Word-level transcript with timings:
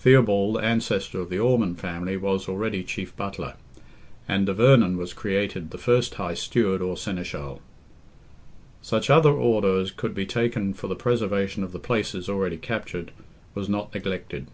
Theobald, 0.00 0.58
ancestor 0.60 1.20
of 1.20 1.30
the 1.30 1.38
Ormond 1.38 1.78
family, 1.78 2.16
was 2.16 2.48
already 2.48 2.82
chief 2.82 3.14
Butler, 3.14 3.54
and 4.26 4.44
de 4.44 4.52
Vernon 4.52 4.96
was 4.96 5.12
created 5.12 5.70
the 5.70 5.78
first 5.78 6.14
high 6.14 6.34
Steward 6.34 6.82
or 6.82 6.96
Seneschal. 6.96 7.60
Such 8.82 9.08
other 9.08 9.30
order 9.30 9.78
as 9.78 9.92
could 9.92 10.16
be 10.16 10.26
taken 10.26 10.74
for 10.74 10.88
the 10.88 10.96
preservation 10.96 11.62
of 11.62 11.70
the 11.70 11.78
places 11.78 12.28
already 12.28 12.56
captured, 12.56 13.12
was 13.54 13.68
not 13.68 13.94
neglected. 13.94 14.48